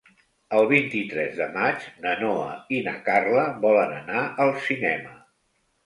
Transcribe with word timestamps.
El 0.59 0.63
vint-i-tres 0.71 1.35
de 1.41 1.47
maig 1.59 1.85
na 2.07 2.15
Noa 2.23 2.49
i 2.79 2.83
na 2.91 2.97
Carla 3.11 3.47
volen 3.71 3.97
anar 4.03 4.29
al 4.47 4.55
cinema. 4.69 5.19